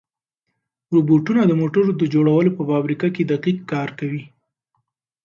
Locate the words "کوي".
3.99-4.23